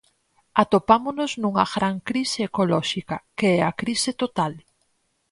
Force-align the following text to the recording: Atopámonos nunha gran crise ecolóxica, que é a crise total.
Atopámonos 0.63 1.31
nunha 1.41 1.65
gran 1.75 1.95
crise 2.09 2.39
ecolóxica, 2.49 3.15
que 3.37 3.47
é 3.57 3.61
a 3.63 3.75
crise 3.81 4.11
total. 4.21 4.53